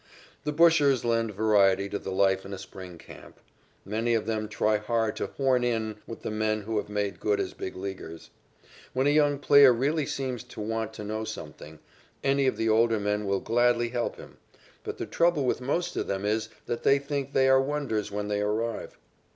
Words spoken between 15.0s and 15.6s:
trouble